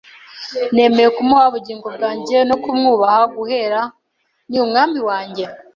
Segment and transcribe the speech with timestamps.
[0.73, 3.81] Nemeye kumuha ubugingo bwanjye no kumwubaha guhera
[4.49, 5.45] ni Umwami wanjye.